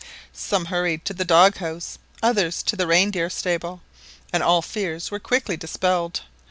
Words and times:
Some 0.33 0.65
hurried 0.65 1.05
to 1.05 1.13
the 1.13 1.23
dog 1.23 1.57
house, 1.57 1.99
others 2.23 2.63
to 2.63 2.75
the 2.75 2.87
reindeer 2.87 3.29
stable, 3.29 3.81
and 4.33 4.41
all 4.41 4.63
fears 4.63 5.11
were 5.11 5.19
quickly 5.19 5.55
dispelled. 5.57 6.21